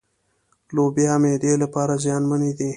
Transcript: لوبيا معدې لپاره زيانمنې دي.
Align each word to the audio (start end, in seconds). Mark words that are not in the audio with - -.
لوبيا 0.75 1.13
معدې 1.23 1.53
لپاره 1.63 1.93
زيانمنې 2.03 2.51
دي. 2.57 2.69